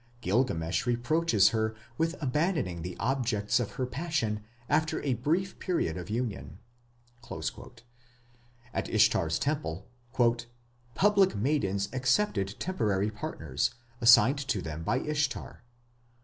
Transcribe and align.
Gilgamesh... 0.21 0.87
reproaches 0.87 1.49
her 1.49 1.75
with 1.95 2.15
abandoning 2.23 2.81
the 2.81 2.97
objects 2.99 3.59
of 3.59 3.73
her 3.73 3.85
passion 3.85 4.43
after 4.67 4.99
a 5.03 5.13
brief 5.13 5.59
period 5.59 5.95
of 5.95 6.09
union." 6.09 6.57
At 8.73 8.89
Ishtar's 8.89 9.37
temple 9.37 9.85
"public 10.95 11.35
maidens 11.35 11.87
accepted 11.93 12.59
temporary 12.59 13.11
partners, 13.11 13.75
assigned 14.01 14.39
to 14.47 14.59
them 14.59 14.83
by 14.83 15.01
Ishtar". 15.01 15.61